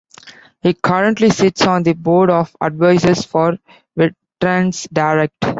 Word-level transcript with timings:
He 0.63 0.73
currently 0.73 1.29
sits 1.29 1.61
on 1.61 1.83
the 1.83 1.93
board 1.93 2.31
of 2.31 2.57
advisors 2.59 3.23
for 3.23 3.59
Veterans 3.95 4.87
Direct. 4.91 5.35